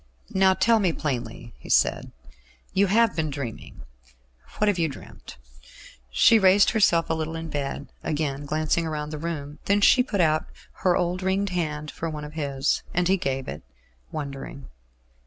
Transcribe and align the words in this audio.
"Now 0.33 0.55
tell 0.55 0.79
me 0.79 0.91
plainly," 0.93 1.53
he 1.59 1.69
said. 1.69 2.11
"You 2.73 2.87
have 2.87 3.15
been 3.15 3.29
dreaming. 3.29 3.83
What 4.57 4.67
have 4.67 4.79
you 4.79 4.89
dreamt?" 4.89 5.37
She 6.09 6.39
raised 6.39 6.71
herself 6.71 7.07
a 7.07 7.13
little 7.13 7.35
in 7.35 7.51
bed, 7.51 7.91
again 8.03 8.47
glancing 8.47 8.87
round 8.87 9.13
the 9.13 9.19
room; 9.19 9.59
then 9.65 9.79
she 9.79 10.01
put 10.01 10.19
out 10.19 10.47
her 10.81 10.97
old 10.97 11.21
ringed 11.21 11.49
hand 11.49 11.91
for 11.91 12.09
one 12.09 12.25
of 12.25 12.33
his, 12.33 12.81
and 12.95 13.07
he 13.07 13.15
gave 13.15 13.47
it, 13.47 13.61
wondering. 14.11 14.69